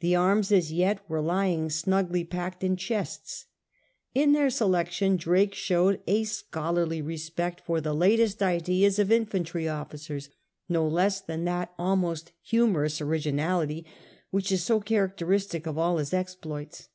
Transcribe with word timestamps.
The 0.00 0.16
arms 0.16 0.50
as 0.50 0.72
yet 0.72 1.08
were 1.08 1.20
lying 1.20 1.70
snugly 1.70 2.24
packed 2.24 2.64
in 2.64 2.74
chests 2.76 3.46
In 4.12 4.32
their 4.32 4.50
selection 4.50 5.16
Drake 5.16 5.54
showed 5.54 6.00
a 6.08 6.24
scholarly 6.24 7.00
respect 7.00 7.60
for 7.60 7.80
the 7.80 7.94
latest 7.94 8.42
ideas 8.42 8.98
of 8.98 9.12
infantry 9.12 9.68
officers, 9.68 10.30
no 10.68 10.84
less 10.88 11.20
than 11.20 11.44
that 11.44 11.72
almost 11.78 12.32
humorous 12.42 13.00
originality 13.00 13.86
which 14.32 14.50
is 14.50 14.64
so 14.64 14.80
characteristic 14.80 15.64
of 15.68 15.78
all 15.78 15.98
his 15.98 16.12
exploits. 16.12 16.88